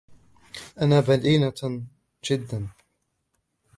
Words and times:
أنا 0.81 0.99
بدينة 0.99 1.53
جداً. 2.23 2.67